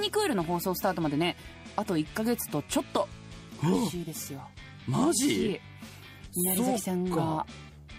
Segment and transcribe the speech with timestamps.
[0.00, 1.36] 第2クールの放送スタートまでね
[1.76, 3.06] あと1ヶ月とちょっと。
[3.62, 4.40] らしいですよ。
[4.86, 5.60] マジ？
[6.32, 7.46] 稲荷崎さんが。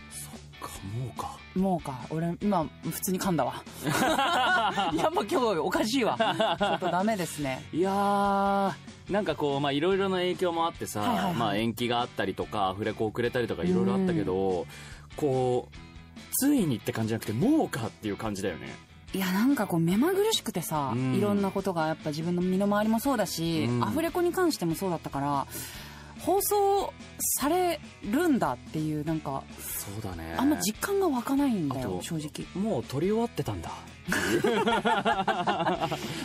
[0.10, 0.70] そっか。
[0.98, 1.38] もうか。
[1.56, 2.00] もうか。
[2.10, 3.64] 俺今普通に噛んだわ。
[3.86, 6.18] やっぱ今日おかしいわ。
[6.58, 7.64] ちょっとダメですね。
[7.72, 8.74] いやー
[9.12, 11.34] なんかこうまあいろいろな影響もあってさ、はいはいはい。
[11.36, 14.66] まあ、延期があったりとかアフレコ遅れたりとかいろいろあったけど
[15.16, 15.76] こう
[16.34, 21.16] ついにって感じじゃなくてもうかっていう感じだよねいやなんかこう目まぐるしくてさ、うん。
[21.16, 23.84] いろんなことがやっぱ自分の身の回りもそうだし、うん。
[23.84, 25.48] アフレコに関してもそうだったから
[26.20, 26.94] 放送
[27.40, 30.36] されるんだっていうなんかそうだね。
[30.38, 32.46] あんま実感が湧かないんだよ正直。
[32.62, 33.72] もう撮り終わってたんだ。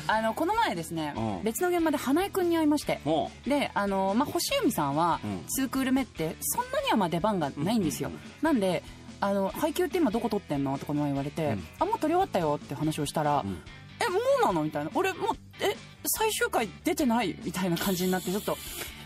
[0.06, 1.44] あのこの前ですね、うん。
[1.44, 5.44] 別の現場で花江くんに会いましてもであの、まあ、星海さんはうん。
[5.64, 8.10] 2クール目ってそんなにはまあ出番がないんですよ、
[8.42, 8.82] なんで
[9.20, 10.78] あの配給って今どこ撮ってんの？
[10.78, 11.66] とかの前言われて、うん。
[11.78, 13.58] あもう撮り終わったよって話をしたら、うん。
[14.00, 14.62] えもうなの？
[14.62, 14.90] みたいな。
[14.94, 18.56] 俺もうえ最終回出てないみたいな感じになってちょっと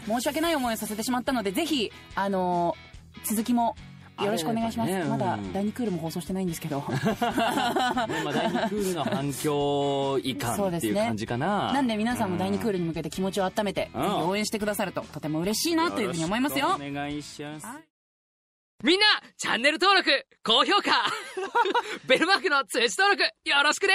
[0.06, 2.76] 申し訳ない思いをさせてしまったのでぜひあの
[3.24, 3.76] 続きも
[4.20, 5.10] よろしくお願いします、あれだよね。
[5.10, 6.80] まだうん第2クールも放送してないんですけど。
[6.84, 11.72] ねまあ、第2クールの反響いかんっていう感じかな。
[11.72, 16.76] なんで皆さんも第2クールに向けて気持ちを温めて、うん応援してくださるととても嬉しいなというふうに思いますよ。
[16.78, 17.89] お願いします
[18.82, 20.10] みんな、チャンネル登録、
[20.42, 21.04] 高評価、
[22.08, 23.92] ベルマークの通知登録、よろしくね